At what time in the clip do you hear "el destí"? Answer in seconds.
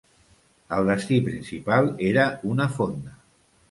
0.77-1.21